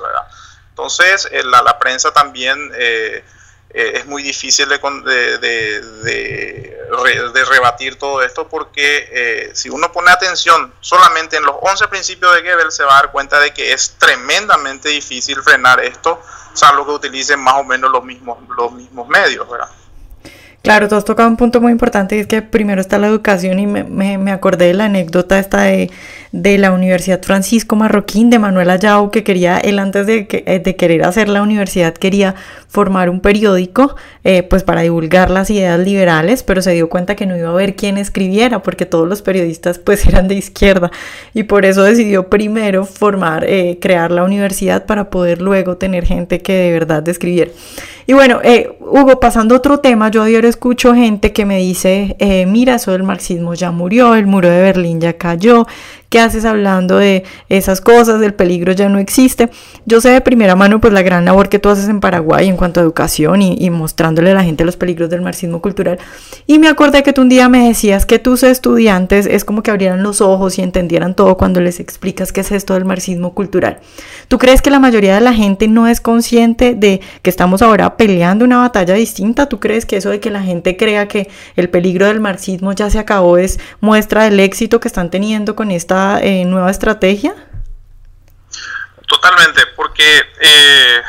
Entonces, 0.77 1.27
eh, 1.31 1.41
la, 1.43 1.79
prensa 1.79 2.13
también 2.13 2.71
eh, 2.75 3.23
eh, 3.71 3.91
es 3.95 4.05
muy 4.05 4.21
difícil 4.21 4.69
de, 4.69 4.77
de, 5.39 5.81
de, 7.31 7.45
rebatir 7.45 7.97
todo 7.97 8.21
esto 8.21 8.47
porque 8.47 9.49
si 9.55 9.69
uno 9.69 9.91
pone 9.91 10.11
atención 10.11 10.71
solamente 10.79 11.37
en 11.37 11.45
los 11.45 11.55
11 11.61 11.87
principios 11.87 12.31
de 12.35 12.43
Goebbels 12.43 12.75
se 12.75 12.83
va 12.83 12.91
a 12.91 13.01
dar 13.01 13.11
cuenta 13.11 13.39
de 13.39 13.53
que 13.55 13.73
es 13.73 13.95
tremendamente 13.97 14.89
difícil 14.89 15.41
frenar 15.41 15.79
esto 15.79 16.21
salvo 16.53 16.85
que 16.85 16.91
utilicen 16.91 17.39
más 17.39 17.55
o 17.55 17.63
menos 17.63 17.89
los 17.89 18.03
mismos, 18.03 18.37
los 18.55 18.71
mismos 18.71 19.07
medios, 19.07 19.49
¿verdad? 19.49 19.69
Claro, 20.67 20.89
tú 20.89 20.95
has 20.95 21.05
tocado 21.05 21.29
un 21.29 21.37
punto 21.37 21.61
muy 21.61 21.71
importante 21.71 22.17
y 22.17 22.19
es 22.19 22.27
que 22.27 22.41
primero 22.41 22.81
está 22.81 22.97
la 22.97 23.07
educación 23.07 23.57
y 23.57 23.65
me, 23.65 23.85
me, 23.85 24.17
me 24.17 24.33
acordé 24.33 24.65
de 24.65 24.73
la 24.73 24.83
anécdota 24.83 25.39
esta 25.39 25.61
de, 25.61 25.89
de, 26.33 26.57
la 26.57 26.73
Universidad 26.73 27.23
Francisco 27.23 27.77
Marroquín 27.77 28.29
de 28.29 28.37
Manuel 28.37 28.69
Ayau 28.69 29.09
que 29.09 29.23
quería, 29.23 29.59
él 29.59 29.79
antes 29.79 30.05
de, 30.05 30.27
eh, 30.29 30.59
de 30.59 30.75
querer 30.75 31.05
hacer 31.05 31.29
la 31.29 31.41
universidad 31.41 31.93
quería 31.93 32.35
formar 32.67 33.09
un 33.09 33.21
periódico 33.21 33.95
eh, 34.25 34.43
pues 34.43 34.63
para 34.63 34.81
divulgar 34.81 35.29
las 35.29 35.49
ideas 35.49 35.79
liberales, 35.79 36.43
pero 36.43 36.61
se 36.61 36.73
dio 36.73 36.89
cuenta 36.89 37.15
que 37.15 37.25
no 37.25 37.37
iba 37.37 37.47
a 37.47 37.51
haber 37.51 37.77
quién 37.77 37.97
escribiera 37.97 38.61
porque 38.61 38.85
todos 38.85 39.07
los 39.07 39.21
periodistas 39.21 39.79
pues 39.79 40.05
eran 40.05 40.27
de 40.27 40.35
izquierda 40.35 40.91
y 41.33 41.43
por 41.43 41.63
eso 41.63 41.81
decidió 41.83 42.27
primero 42.29 42.83
formar, 42.83 43.45
eh, 43.47 43.77
crear 43.79 44.11
la 44.11 44.25
universidad 44.25 44.85
para 44.85 45.09
poder 45.09 45.41
luego 45.41 45.77
tener 45.77 46.05
gente 46.05 46.41
que 46.41 46.51
de 46.51 46.73
verdad 46.73 47.07
escribiera. 47.07 47.51
Y 48.09 48.13
bueno, 48.13 48.39
eh, 48.41 48.71
Hugo, 48.79 49.19
pasando 49.19 49.53
a 49.53 49.57
otro 49.57 49.79
tema, 49.79 50.09
yo 50.09 50.23
ayer 50.23 50.45
escucho 50.45 50.95
gente 50.95 51.33
que 51.33 51.45
me 51.45 51.57
dice, 51.57 52.15
eh, 52.19 52.45
mira, 52.45 52.75
eso 52.75 52.93
del 52.93 53.03
marxismo 53.03 53.53
ya 53.53 53.71
murió, 53.71 54.15
el 54.15 54.25
muro 54.25 54.47
de 54.47 54.61
Berlín 54.61 55.01
ya 55.01 55.17
cayó, 55.17 55.67
¿qué 56.09 56.19
haces 56.19 56.45
hablando 56.45 56.97
de 56.97 57.23
esas 57.49 57.81
cosas? 57.81 58.21
El 58.21 58.33
peligro 58.33 58.73
ya 58.73 58.89
no 58.89 58.99
existe. 58.99 59.49
Yo 59.85 60.01
sé 60.01 60.09
de 60.09 60.21
primera 60.21 60.55
mano 60.55 60.79
pues 60.79 60.93
la 60.93 61.01
gran 61.01 61.25
labor 61.25 61.49
que 61.49 61.59
tú 61.59 61.69
haces 61.69 61.89
en 61.89 61.99
Paraguay 61.99 62.47
en 62.47 62.57
cuanto 62.57 62.79
a 62.79 62.83
educación 62.83 63.41
y, 63.41 63.69
mostrándole 63.69 64.31
a 64.31 64.33
la 64.33 64.43
gente 64.43 64.65
los 64.65 64.77
peligros 64.77 65.09
del 65.09 65.21
marxismo 65.21 65.61
cultural. 65.61 65.99
Y 66.45 66.59
me 66.59 66.67
acordé 66.67 67.03
que 67.03 67.13
tú 67.13 67.21
un 67.21 67.29
día 67.29 67.49
me 67.49 67.67
decías 67.67 68.05
que 68.05 68.19
tus 68.19 68.43
estudiantes 68.43 69.25
es 69.25 69.43
como 69.43 69.63
que 69.63 69.71
abrieran 69.71 70.03
los 70.03 70.21
ojos 70.21 70.57
y 70.57 70.61
entendieran 70.61 71.15
todo 71.15 71.37
cuando 71.37 71.59
les 71.59 71.79
explicas 71.79 72.31
qué 72.31 72.41
es 72.41 72.51
esto 72.51 72.73
del 72.73 72.85
marxismo 72.85 73.33
cultural. 73.33 73.79
¿Tú 74.27 74.37
crees 74.37 74.61
que 74.61 74.69
la 74.69 74.79
mayoría 74.79 75.15
de 75.15 75.21
la 75.21 75.33
gente 75.33 75.67
no 75.67 75.87
es 75.87 76.01
consciente 76.01 76.75
de 76.75 77.01
que 77.21 77.29
estamos 77.29 77.61
ahora 77.61 77.97
peleando 77.97 78.45
una 78.45 78.59
batalla 78.59 78.93
distinta? 78.93 79.49
¿Tú 79.49 79.59
crees 79.59 79.85
que 79.85 79.97
eso 79.97 80.09
de 80.09 80.19
que 80.19 80.31
la 80.31 80.41
gente 80.41 80.77
crea 80.77 81.07
que 81.07 81.29
el 81.55 81.69
peligro 81.69 82.07
del 82.07 82.19
marxismo 82.19 82.71
ya 82.73 82.89
se 82.89 82.99
acabó 82.99 83.37
es 83.37 83.59
muestra 83.81 84.23
del 84.23 84.39
éxito 84.39 84.79
que 84.79 84.87
están 84.87 85.09
teniendo 85.09 85.55
con 85.55 85.71
esta 85.71 85.96
eh, 86.21 86.43
nueva 86.45 86.71
estrategia? 86.71 87.33
Totalmente, 89.07 89.61
porque 89.75 90.03
eh, 90.41 91.01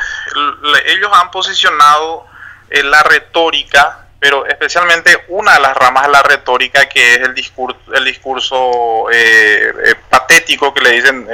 ellos 0.85 1.09
han 1.13 1.31
posicionado 1.31 2.25
eh, 2.69 2.83
la 2.83 3.03
retórica, 3.03 4.07
pero 4.19 4.45
especialmente 4.45 5.25
una 5.27 5.53
de 5.53 5.59
las 5.59 5.75
ramas 5.75 6.05
de 6.05 6.11
la 6.11 6.23
retórica 6.23 6.87
que 6.87 7.15
es 7.15 7.19
el 7.19 7.33
discurso, 7.33 7.79
el 7.93 8.05
discurso 8.05 9.05
patético 10.09 10.73
que 10.73 10.81
le 10.81 10.91
dicen, 10.91 11.27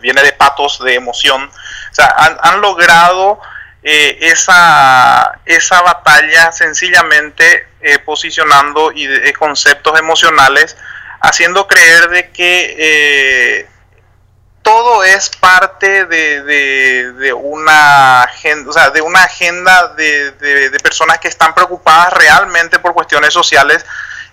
viene 0.00 0.22
de 0.22 0.32
patos 0.32 0.82
de 0.82 0.94
emoción. 0.94 1.42
O 1.44 1.94
sea, 1.94 2.14
han, 2.16 2.36
han 2.40 2.60
logrado 2.60 3.40
eh, 3.88 4.18
esa, 4.32 5.38
esa 5.44 5.80
batalla 5.80 6.50
sencillamente 6.50 7.68
eh, 7.80 8.00
posicionando 8.00 8.90
y 8.90 9.06
de, 9.06 9.32
conceptos 9.32 9.96
emocionales, 9.96 10.76
haciendo 11.20 11.66
creer 11.66 12.08
de 12.08 12.30
que 12.30 12.76
eh, 12.78 13.68
todo 14.62 15.04
es 15.04 15.30
parte 15.30 16.06
de, 16.06 16.42
de, 16.42 17.32
una 17.32 18.22
agenda, 18.22 18.70
o 18.70 18.72
sea, 18.72 18.90
de 18.90 19.00
una 19.00 19.22
agenda 19.22 19.94
de, 19.94 20.32
de, 20.32 20.78
personas 20.80 21.18
que 21.18 21.28
están 21.28 21.54
preocupadas 21.54 22.12
realmente 22.14 22.80
por 22.80 22.92
cuestiones 22.92 23.32
sociales 23.32 23.86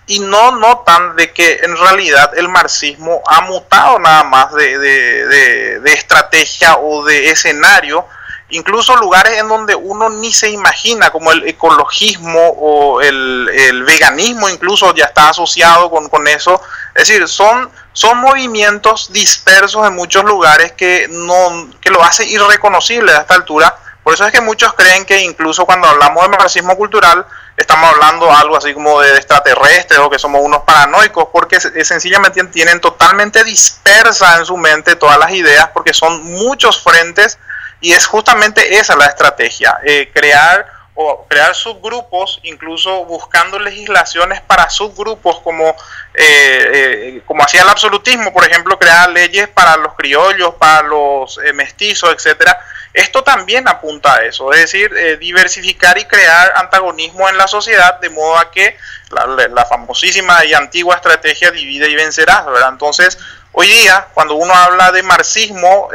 y 0.06 0.18
no 0.18 0.50
notan 0.52 1.16
de 1.16 1.32
que 1.32 1.60
en 1.62 1.76
realidad 1.76 2.32
el 2.36 2.48
marxismo 2.48 3.22
ha 3.26 3.42
mutado 3.42 3.98
nada 3.98 4.24
más 4.24 4.52
de, 4.54 5.80
estrategia 5.84 6.78
o 6.78 7.04
de 7.04 7.30
escenario 7.30 8.06
incluso 8.50 8.96
lugares 8.96 9.38
en 9.38 9.48
donde 9.48 9.74
uno 9.74 10.10
ni 10.10 10.32
se 10.32 10.50
imagina, 10.50 11.10
como 11.10 11.32
el 11.32 11.46
ecologismo 11.48 12.48
o 12.58 13.00
el, 13.00 13.82
veganismo 13.84 14.48
incluso 14.48 14.94
ya 14.94 15.06
está 15.06 15.30
asociado 15.30 15.90
con, 15.90 16.08
con, 16.08 16.26
eso. 16.28 16.60
Es 16.94 17.08
decir, 17.08 17.26
son, 17.28 17.70
son 17.92 18.18
movimientos 18.18 19.12
dispersos 19.12 19.86
en 19.86 19.94
muchos 19.94 20.24
lugares 20.24 20.72
que, 20.72 21.06
no, 21.10 21.70
que 21.80 21.90
lo 21.90 22.02
hace 22.02 22.24
irreconocible 22.26 23.12
a 23.12 23.20
esta 23.20 23.34
altura. 23.34 23.76
Por 24.02 24.12
eso 24.12 24.26
es 24.26 24.32
que 24.32 24.40
muchos 24.42 24.74
creen 24.74 25.06
que 25.06 25.20
incluso 25.20 25.64
cuando 25.64 25.88
hablamos 25.88 26.22
de 26.24 26.28
marxismo 26.28 26.76
cultural, 26.76 27.26
estamos 27.56 27.90
hablando 27.90 28.30
algo 28.30 28.56
así 28.56 28.74
como 28.74 29.00
de 29.00 29.16
extraterrestres 29.16 29.98
o 29.98 30.10
que 30.10 30.18
somos 30.18 30.42
unos 30.42 30.62
paranoicos, 30.62 31.28
porque 31.32 31.58
sencillamente 31.60 32.44
tienen 32.44 32.80
totalmente 32.80 33.42
dispersa 33.44 34.36
en 34.36 34.44
su 34.44 34.58
mente 34.58 34.96
todas 34.96 35.18
las 35.18 35.32
ideas, 35.32 35.70
porque 35.72 35.94
son 35.94 36.22
muchos 36.22 36.82
frentes 36.82 37.38
y 37.84 37.92
es 37.92 38.06
justamente 38.06 38.78
esa 38.78 38.96
la 38.96 39.04
estrategia, 39.04 39.78
eh, 39.84 40.10
crear 40.10 40.66
o 40.94 41.26
crear 41.28 41.54
subgrupos, 41.54 42.40
incluso 42.42 43.04
buscando 43.04 43.58
legislaciones 43.58 44.40
para 44.40 44.70
subgrupos 44.70 45.40
como, 45.40 45.68
eh, 46.14 46.70
eh, 46.72 47.22
como 47.26 47.42
hacía 47.42 47.60
el 47.60 47.68
absolutismo, 47.68 48.32
por 48.32 48.42
ejemplo, 48.48 48.78
crear 48.78 49.10
leyes 49.10 49.48
para 49.48 49.76
los 49.76 49.92
criollos, 49.96 50.54
para 50.54 50.80
los 50.88 51.38
mestizos, 51.52 52.10
etcétera. 52.14 52.58
Esto 52.94 53.22
también 53.22 53.68
apunta 53.68 54.14
a 54.14 54.24
eso, 54.24 54.50
es 54.54 54.60
decir, 54.60 55.18
diversificar 55.18 55.98
y 55.98 56.06
crear 56.06 56.54
antagonismo 56.56 57.28
en 57.28 57.36
la 57.36 57.48
sociedad 57.48 58.00
de 58.00 58.08
modo 58.08 58.38
a 58.38 58.50
que 58.50 58.78
la, 59.10 59.48
la 59.48 59.66
famosísima 59.66 60.42
y 60.46 60.54
antigua 60.54 60.94
estrategia 60.94 61.50
divide 61.50 61.90
y 61.90 61.96
vencerás, 61.96 62.46
¿verdad? 62.46 62.70
Entonces, 62.70 63.18
hoy 63.52 63.66
día, 63.66 64.06
cuando 64.14 64.36
uno 64.36 64.54
habla 64.54 64.90
de 64.90 65.02
marxismo, 65.02 65.90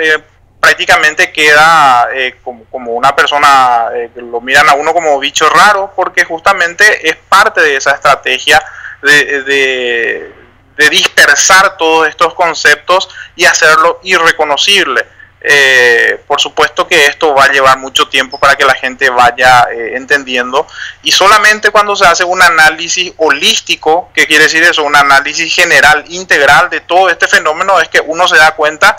prácticamente 0.60 1.32
queda 1.32 2.10
eh, 2.14 2.36
como, 2.44 2.66
como, 2.66 2.92
una 2.92 3.16
persona 3.16 3.88
eh, 3.96 4.10
que 4.14 4.22
lo 4.22 4.42
miran 4.42 4.68
a 4.70 4.74
uno 4.74 4.94
como 4.94 5.18
bicho 5.20 5.50
raro 5.50 5.94
porque 5.96 6.26
justamente 6.26 7.10
es 7.10 7.16
parte 7.16 7.62
de 7.62 7.78
esa 7.78 7.92
estrategia 7.92 8.62
de, 9.02 9.44
de, 9.44 10.90
dispersar 10.90 11.78
todos 11.78 12.08
estos 12.08 12.34
conceptos 12.34 13.10
y 13.36 13.46
hacerlo 13.46 14.00
irreconocible. 14.04 15.06
Eh, 15.42 16.22
por 16.26 16.40
supuesto 16.40 16.88
que 16.88 17.06
esto 17.06 17.34
va 17.34 17.46
a 17.46 17.52
llevar 17.52 17.78
mucho 17.78 18.08
tiempo 18.08 18.40
para 18.40 18.56
que 18.56 18.66
la 18.66 18.74
gente 18.74 19.10
vaya 19.10 19.68
entendiendo 19.72 20.68
y 21.02 21.12
solamente 21.12 21.72
cuando 21.72 21.96
se 21.96 22.06
hace 22.06 22.24
un 22.24 22.42
análisis 22.42 23.14
holístico, 23.18 24.10
¿qué 24.14 24.26
quiere 24.26 24.46
decir 24.46 24.64
eso? 24.64 24.84
Un 24.84 24.96
análisis 24.96 25.54
general, 25.54 26.04
integral 26.10 26.70
de 26.70 26.82
todo 26.82 27.10
este 27.10 27.28
fenómeno 27.28 27.80
es 27.80 27.90
que 27.90 28.02
uno 28.02 28.28
se 28.28 28.38
da 28.38 28.52
cuenta 28.52 28.98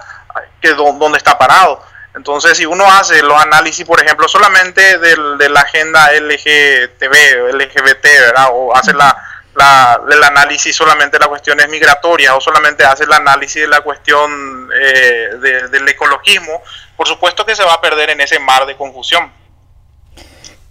que 0.60 0.74
dónde 0.74 1.18
está 1.18 1.38
parado. 1.38 1.82
Entonces, 2.14 2.56
si 2.56 2.66
uno 2.66 2.84
hace 2.84 3.22
los 3.22 3.40
análisis, 3.40 3.86
por 3.86 4.02
ejemplo, 4.02 4.28
solamente 4.28 4.98
de 4.98 5.48
la 5.48 5.60
agenda 5.60 6.10
LGTB, 6.12 7.54
LGBT. 7.54 8.06
O 8.52 8.74
hace 8.74 8.92
la, 8.92 9.16
la, 9.54 10.00
el 10.10 10.22
análisis 10.22 10.74
solamente 10.74 11.16
de 11.16 11.20
las 11.20 11.28
cuestiones 11.28 11.68
migratorias 11.68 12.34
o 12.34 12.40
solamente 12.40 12.84
hace 12.84 13.04
el 13.04 13.12
análisis 13.12 13.62
de 13.62 13.68
la 13.68 13.80
cuestión 13.80 14.70
eh, 14.74 15.68
del 15.70 15.88
ecologismo, 15.88 16.62
por 16.96 17.06
supuesto 17.06 17.44
que 17.44 17.56
se 17.56 17.64
va 17.64 17.74
a 17.74 17.80
perder 17.80 18.10
en 18.10 18.20
ese 18.20 18.38
mar 18.38 18.66
de 18.66 18.76
confusión. 18.76 19.32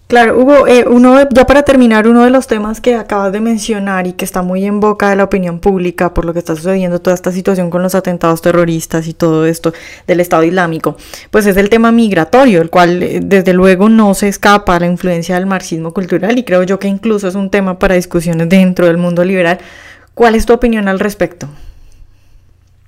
Claro, 0.10 0.40
Hugo, 0.40 0.66
eh, 0.66 0.86
uno, 0.88 1.30
ya 1.30 1.46
para 1.46 1.62
terminar, 1.62 2.08
uno 2.08 2.24
de 2.24 2.32
los 2.32 2.48
temas 2.48 2.82
que 2.82 2.96
acabas 2.96 3.32
de 3.32 3.42
mencionar 3.42 4.08
y 4.08 4.14
que 4.14 4.26
está 4.26 4.42
muy 4.42 4.66
en 4.66 4.80
boca 4.80 5.12
de 5.12 5.16
la 5.16 5.24
opinión 5.24 5.60
pública 5.60 6.16
por 6.16 6.26
lo 6.26 6.34
que 6.34 6.40
está 6.40 6.56
sucediendo 6.56 7.00
toda 7.00 7.14
esta 7.14 7.32
situación 7.32 7.70
con 7.70 7.84
los 7.84 7.94
atentados 7.94 8.42
terroristas 8.42 9.06
y 9.06 9.14
todo 9.14 9.46
esto 9.46 9.72
del 10.08 10.20
Estado 10.20 10.42
Islámico, 10.42 10.98
pues 11.30 11.46
es 11.46 11.58
el 11.58 11.70
tema 11.70 11.92
migratorio, 11.92 12.60
el 12.60 12.72
cual 12.72 13.04
eh, 13.04 13.20
desde 13.22 13.54
luego 13.54 13.88
no 13.88 14.16
se 14.16 14.30
escapa 14.30 14.78
a 14.78 14.80
la 14.80 14.88
influencia 14.88 15.36
del 15.36 15.46
marxismo 15.46 15.94
cultural 15.94 16.40
y 16.40 16.44
creo 16.44 16.64
yo 16.64 16.80
que 16.80 16.88
incluso 16.88 17.28
es 17.28 17.36
un 17.36 17.52
tema 17.52 17.78
para 17.78 17.94
discusiones 17.94 18.50
dentro 18.50 18.88
del 18.88 18.98
mundo 18.98 19.24
liberal. 19.24 19.60
¿Cuál 20.16 20.34
es 20.34 20.48
tu 20.48 20.54
opinión 20.54 20.88
al 20.88 21.00
respecto? 21.00 21.48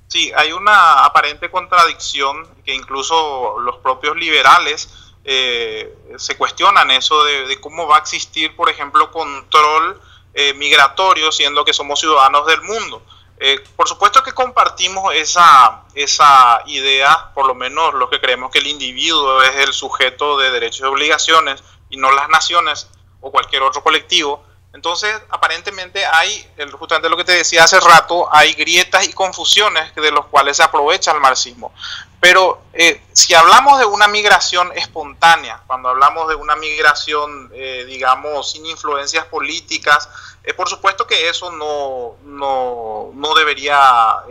Sí, 0.08 0.32
hay 0.36 0.50
una 0.50 1.04
aparente 1.04 1.48
contradicción 1.52 2.48
que 2.64 2.74
incluso 2.74 3.60
los 3.60 3.76
propios 3.76 4.16
liberales 4.16 5.01
eh, 5.24 5.94
se 6.16 6.36
cuestionan 6.36 6.90
eso 6.90 7.22
de, 7.24 7.60
cómo 7.60 7.86
va 7.86 7.96
a 7.96 8.00
existir, 8.00 8.54
por 8.56 8.68
ejemplo, 8.68 9.10
control 9.10 10.00
eh, 10.34 10.54
migratorio, 10.54 11.30
siendo 11.30 11.64
que 11.64 11.72
somos 11.72 12.00
ciudadanos 12.00 12.46
del 12.46 12.62
mundo. 12.62 13.02
Eh, 13.38 13.62
por 13.76 13.88
supuesto 13.88 14.22
que 14.22 14.32
compartimos 14.32 15.12
esa, 15.14 15.82
esa 15.94 16.62
idea, 16.66 17.32
por 17.34 17.46
lo 17.46 17.54
menos 17.54 17.94
los 17.94 18.08
que 18.08 18.20
creemos 18.20 18.50
que 18.50 18.60
el 18.60 18.68
individuo 18.68 19.42
es 19.42 19.56
el 19.56 19.72
sujeto 19.72 20.38
de 20.38 20.50
derechos 20.50 20.80
y 20.80 20.84
obligaciones 20.84 21.62
y 21.90 21.96
no 21.96 22.12
las 22.12 22.28
naciones 22.28 22.88
o 23.20 23.30
cualquier 23.30 23.62
otro 23.62 23.82
colectivo, 23.82 24.44
entonces, 24.74 25.14
aparentemente 25.28 26.04
hay, 26.06 26.46
justamente 26.72 27.10
lo 27.10 27.16
que 27.16 27.24
te 27.24 27.32
decía 27.32 27.64
hace 27.64 27.78
rato, 27.78 28.26
hay 28.32 28.54
grietas 28.54 29.06
y 29.06 29.12
confusiones 29.12 29.94
de 29.94 30.10
los 30.10 30.26
cuales 30.26 30.56
se 30.56 30.62
aprovecha 30.62 31.12
el 31.12 31.20
marxismo. 31.20 31.74
Pero 32.20 32.62
eh, 32.72 33.02
si 33.12 33.34
hablamos 33.34 33.78
de 33.78 33.84
una 33.84 34.08
migración 34.08 34.72
espontánea, 34.74 35.60
cuando 35.66 35.90
hablamos 35.90 36.26
de 36.28 36.36
una 36.36 36.56
migración, 36.56 37.50
eh, 37.52 37.84
digamos, 37.86 38.52
sin 38.52 38.64
influencias 38.64 39.26
políticas, 39.26 40.08
eh, 40.42 40.54
por 40.54 40.70
supuesto 40.70 41.06
que 41.06 41.28
eso 41.28 41.52
no, 41.52 42.16
no, 42.24 43.10
no 43.12 43.34
debería 43.34 44.22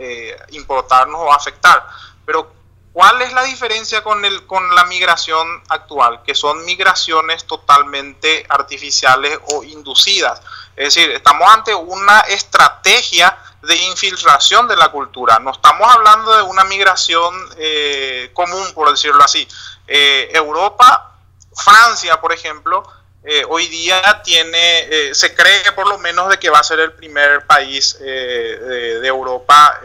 importarnos 0.50 1.20
o 1.20 1.32
afectar. 1.32 1.86
Pero 2.26 2.50
¿Cuál 2.92 3.22
es 3.22 3.32
la 3.32 3.44
diferencia 3.44 4.02
con, 4.02 4.22
el, 4.24 4.46
con 4.46 4.74
la 4.74 4.84
migración 4.84 5.62
actual? 5.68 6.22
Que 6.24 6.34
son 6.34 6.62
migraciones 6.66 7.46
totalmente 7.46 8.44
artificiales 8.50 9.38
o 9.54 9.64
inducidas. 9.64 10.42
Es 10.76 10.94
decir, 10.94 11.10
estamos 11.10 11.50
ante 11.50 11.74
una 11.74 12.20
estrategia 12.20 13.38
de 13.62 13.76
infiltración 13.76 14.68
de 14.68 14.76
la 14.76 14.90
cultura. 14.90 15.38
No 15.38 15.52
estamos 15.52 15.88
hablando 15.94 16.36
de 16.36 16.42
una 16.42 16.64
migración 16.64 17.34
eh, 17.56 18.30
común, 18.34 18.72
por 18.74 18.90
decirlo 18.90 19.24
así. 19.24 19.48
Eh, 19.86 20.30
Europa, 20.34 21.16
Francia, 21.54 22.20
por 22.20 22.32
ejemplo, 22.32 22.82
eh, 23.24 23.44
hoy 23.48 23.68
día 23.68 24.20
tiene, 24.22 25.14
se 25.14 25.34
cree 25.34 25.72
por 25.72 25.86
lo 25.86 25.96
menos 25.98 26.28
de 26.28 26.38
que 26.38 26.50
va 26.50 26.58
a 26.58 26.64
ser 26.64 26.80
el 26.80 26.92
primer 26.92 27.46
país 27.46 27.98
de, 28.00 28.98
de, 29.00 29.06
Europa 29.06 29.80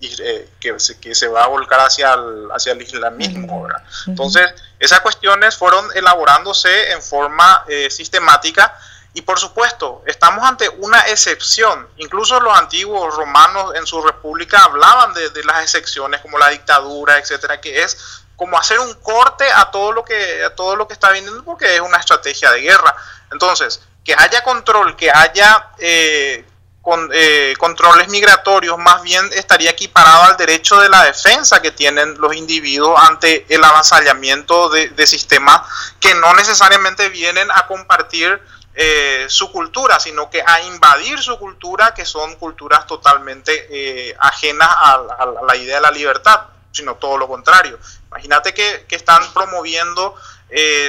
eh, 0.00 0.48
que, 0.58 0.76
que, 1.00 1.14
se 1.14 1.28
va 1.28 1.44
a 1.44 1.46
volcar 1.48 1.80
hacia 1.80 2.14
el, 2.14 2.48
hacia 2.52 2.72
el 2.72 2.82
islamismo. 2.82 3.68
Entonces, 4.06 4.50
esas 4.78 5.00
cuestiones 5.00 5.56
fueron 5.56 5.86
elaborándose 5.94 6.92
en 6.92 7.02
forma 7.02 7.64
eh, 7.68 7.90
sistemática 7.90 8.74
y 9.12 9.22
por 9.22 9.40
supuesto, 9.40 10.02
estamos 10.06 10.44
ante 10.48 10.68
una 10.68 11.00
excepción. 11.00 11.88
Incluso 11.96 12.40
los 12.40 12.56
antiguos 12.56 13.14
romanos 13.14 13.74
en 13.74 13.86
su 13.86 14.00
república 14.00 14.62
hablaban 14.64 15.12
de, 15.14 15.30
de 15.30 15.44
las 15.44 15.62
excepciones 15.62 16.20
como 16.20 16.38
la 16.38 16.48
dictadura, 16.48 17.18
etcétera, 17.18 17.60
que 17.60 17.82
es 17.82 18.22
como 18.36 18.56
hacer 18.56 18.78
un 18.78 18.94
corte 18.94 19.44
a 19.52 19.70
todo 19.70 19.92
lo 19.92 20.02
que 20.04 20.42
a 20.44 20.54
todo 20.54 20.74
lo 20.74 20.88
que 20.88 20.94
está 20.94 21.10
viniendo 21.10 21.44
porque 21.44 21.74
es 21.74 21.80
una 21.80 21.98
estrategia 21.98 22.50
de 22.52 22.62
guerra. 22.62 22.96
Entonces, 23.32 23.82
que 24.04 24.14
haya 24.16 24.42
control, 24.42 24.96
que 24.96 25.10
haya 25.10 25.70
eh, 25.78 26.44
con, 26.82 27.10
eh, 27.12 27.54
controles 27.58 28.08
migratorios 28.08 28.78
más 28.78 29.02
bien 29.02 29.28
estaría 29.34 29.70
equiparado 29.70 30.24
al 30.24 30.36
derecho 30.36 30.80
de 30.80 30.88
la 30.88 31.04
defensa 31.04 31.60
que 31.60 31.72
tienen 31.72 32.18
los 32.18 32.34
individuos 32.34 32.98
ante 32.98 33.44
el 33.48 33.62
avasallamiento 33.62 34.70
de, 34.70 35.06
sistemas 35.06 35.62
que 35.98 36.14
no 36.14 36.34
necesariamente 36.34 37.08
vienen 37.08 37.50
a 37.50 37.66
compartir 37.66 38.40
eh, 38.74 39.26
su 39.28 39.50
cultura, 39.50 39.98
sino 39.98 40.30
que 40.30 40.42
a 40.46 40.62
invadir 40.62 41.18
su 41.18 41.38
cultura, 41.38 41.92
que 41.92 42.04
son 42.04 42.36
culturas 42.36 42.86
totalmente 42.86 43.66
eh, 43.70 44.16
ajenas 44.18 44.68
a, 44.70 45.26
la 45.46 45.56
idea 45.56 45.76
de 45.76 45.82
la 45.82 45.90
libertad, 45.90 46.42
sino 46.70 46.94
todo 46.94 47.18
lo 47.18 47.26
contrario. 47.26 47.78
Imagínate 48.08 48.54
que, 48.54 48.86
están 48.90 49.32
promoviendo 49.34 50.14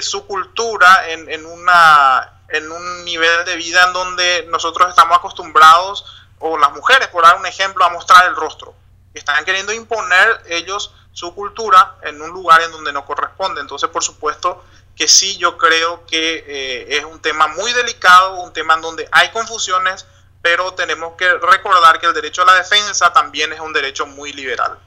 su 0.01 0.25
cultura 0.25 1.10
en 1.10 1.45
una 1.45 2.40
en 2.54 2.72
un 2.72 3.06
nivel 3.06 3.46
de 3.46 3.56
vida 3.56 3.84
en 3.88 3.94
donde 3.94 4.48
nosotros 4.50 4.90
estamos 4.90 5.18
acostumbrados, 5.18 6.06
o 6.40 6.58
las 6.58 6.72
mujeres, 6.74 7.08
por 7.10 7.24
dar 7.24 7.38
un 7.38 7.46
ejemplo, 7.46 7.86
a 7.86 7.90
mostrar 7.90 8.28
el 8.28 8.36
rostro. 8.36 8.74
Están 9.14 9.44
queriendo 9.46 9.74
imponer 9.74 10.42
ellos 10.50 10.94
su 11.14 11.34
cultura 11.36 11.98
en 12.04 12.22
un 12.22 12.30
lugar 12.32 12.62
en 12.62 12.72
donde 12.72 12.94
no 12.94 13.06
corresponde. 13.06 13.62
Entonces, 13.62 13.90
por 13.90 14.04
supuesto 14.04 14.64
que 14.96 15.08
sí, 15.08 15.38
yo 15.38 15.58
creo 15.58 16.06
que 16.06 16.44
eh, 16.48 16.98
es 16.98 17.04
un 17.06 17.22
tema 17.22 17.48
muy 17.48 17.72
delicado, 17.74 18.42
un 18.42 18.54
tema 18.54 18.76
en 18.76 18.82
donde 18.82 19.08
hay 19.12 19.30
confusiones, 19.30 20.06
pero 20.42 20.74
tenemos 20.74 21.14
que 21.18 21.32
recordar 21.34 22.00
que 22.00 22.08
el 22.08 22.14
derecho 22.14 22.42
a 22.42 22.46
la 22.46 22.56
defensa 22.56 23.14
también 23.14 23.54
es 23.54 23.60
un 23.60 23.74
derecho 23.74 24.06
muy 24.06 24.34
liberal. 24.34 24.78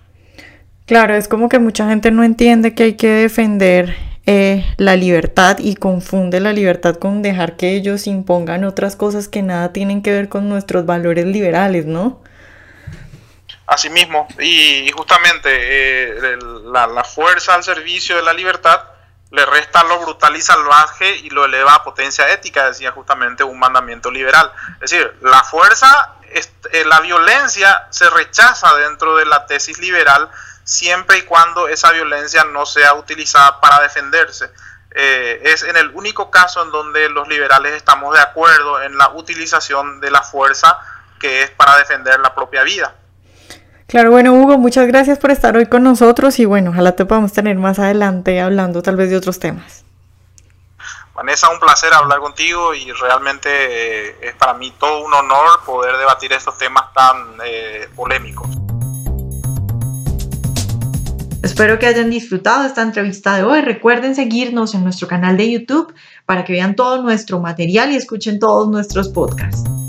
Claro, 0.86 1.14
es 1.14 1.28
como 1.28 1.48
que 1.48 1.58
mucha 1.58 1.88
gente 1.88 2.10
no 2.10 2.24
entiende 2.24 2.74
que 2.74 2.82
hay 2.82 2.96
que 2.96 3.08
defender 3.08 3.96
eh, 4.26 4.64
la 4.78 4.96
libertad 4.96 5.58
y 5.58 5.76
confunde 5.76 6.40
la 6.40 6.54
libertad 6.54 6.96
con 6.96 7.20
dejar 7.20 7.56
que 7.58 7.76
ellos 7.76 8.06
impongan 8.06 8.64
otras 8.64 8.96
cosas 8.96 9.28
que 9.28 9.42
nada 9.42 9.74
tienen 9.74 10.02
que 10.02 10.12
ver 10.12 10.30
con 10.30 10.48
nuestros 10.48 10.86
valores 10.86 11.26
liberales, 11.26 11.84
¿no? 11.84 12.22
Asimismo, 13.66 14.26
y, 14.38 14.90
justamente 14.92 15.50
eh, 15.50 16.38
la, 16.64 17.04
fuerza 17.04 17.54
al 17.54 17.64
servicio 17.64 18.16
de 18.16 18.22
la 18.22 18.32
libertad 18.32 18.84
le 19.30 19.44
resta 19.44 19.84
lo 19.84 20.00
brutal 20.00 20.34
y 20.36 20.40
salvaje 20.40 21.16
y 21.16 21.28
lo 21.28 21.44
eleva 21.44 21.74
a 21.74 21.84
potencia 21.84 22.30
ética, 22.32 22.68
decía 22.68 22.92
justamente 22.92 23.44
un 23.44 23.58
mandamiento 23.58 24.10
liberal. 24.10 24.50
Es 24.80 24.90
decir, 24.90 25.18
la 25.20 25.42
fuerza, 25.44 26.14
eh, 26.32 26.84
la 26.86 27.00
violencia 27.00 27.88
se 27.90 28.08
rechaza 28.08 28.74
dentro 28.76 29.16
de 29.16 29.26
la 29.26 29.44
tesis 29.44 29.78
liberal 29.78 30.30
siempre 30.64 31.18
y 31.18 31.22
cuando 31.22 31.68
esa 31.68 31.92
violencia 31.92 32.44
no 32.44 32.66
sea 32.66 32.94
utilizada 32.94 33.60
para 33.60 33.80
defenderse. 33.82 34.50
Eh, 34.96 35.40
es 35.44 35.62
en 35.64 35.76
el 35.76 35.90
único 35.90 36.30
caso 36.30 36.62
en 36.62 36.70
donde 36.70 37.08
los 37.10 37.28
liberales 37.28 37.74
estamos 37.74 38.14
de 38.14 38.20
acuerdo 38.20 38.80
en 38.82 38.96
la 38.96 39.10
utilización 39.10 40.00
de 40.00 40.10
la 40.10 40.22
fuerza 40.22 40.78
que 41.18 41.42
es 41.42 41.50
para 41.50 41.76
defender 41.76 42.18
la 42.20 42.34
propia 42.34 42.62
vida. 42.62 42.94
Claro, 43.86 44.10
bueno 44.10 44.32
Hugo, 44.32 44.56
muchas 44.56 44.86
gracias 44.86 45.18
por 45.18 45.30
estar 45.30 45.56
hoy 45.56 45.66
con 45.66 45.82
nosotros 45.82 46.38
y 46.38 46.44
bueno, 46.44 46.70
ojalá 46.70 46.92
te 46.92 47.04
podamos 47.04 47.32
tener 47.32 47.56
más 47.56 47.78
adelante 47.78 48.40
hablando 48.40 48.82
tal 48.82 48.96
vez 48.96 49.10
de 49.10 49.16
otros 49.16 49.38
temas. 49.38 49.84
Vanessa, 51.14 51.48
un 51.48 51.60
placer 51.60 51.92
hablar 51.94 52.18
contigo 52.18 52.74
y 52.74 52.90
realmente 52.92 53.48
eh, 53.50 54.16
es 54.20 54.34
para 54.34 54.54
mí 54.54 54.72
todo 54.78 55.04
un 55.04 55.14
honor 55.14 55.60
poder 55.64 55.96
debatir 55.96 56.32
estos 56.32 56.58
temas 56.58 56.92
tan 56.92 57.38
eh, 57.44 57.88
polémicos. 57.94 58.48
Espero 61.44 61.78
que 61.78 61.84
hayan 61.84 62.08
disfrutado 62.08 62.64
esta 62.64 62.80
entrevista 62.80 63.36
de 63.36 63.42
hoy. 63.42 63.60
Recuerden 63.60 64.14
seguirnos 64.14 64.74
en 64.74 64.82
nuestro 64.82 65.06
canal 65.06 65.36
de 65.36 65.50
YouTube 65.50 65.92
para 66.24 66.42
que 66.42 66.54
vean 66.54 66.74
todo 66.74 67.02
nuestro 67.02 67.38
material 67.38 67.92
y 67.92 67.96
escuchen 67.96 68.38
todos 68.38 68.70
nuestros 68.70 69.10
podcasts. 69.10 69.83